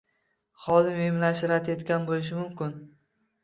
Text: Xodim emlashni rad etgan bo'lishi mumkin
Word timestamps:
Xodim 0.63 0.97
emlashni 1.03 1.51
rad 1.53 1.71
etgan 1.77 2.11
bo'lishi 2.11 2.43
mumkin 2.43 2.77